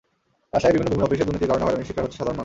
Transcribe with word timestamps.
রাজশাহীর 0.53 0.77
বিভিন্ন 0.77 0.91
ভূমি 0.93 1.05
অফিসে 1.07 1.25
দুর্নীতির 1.27 1.49
কারণে 1.51 1.65
হয়রানির 1.65 1.87
শিকার 1.89 2.03
হচ্ছে 2.05 2.17
সাধারণ 2.19 2.31
মানুষ। 2.33 2.39